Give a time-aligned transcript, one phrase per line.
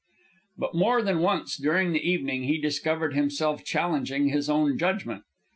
[0.57, 5.25] But more than once during the evening he discovered himself challenging his own judgment.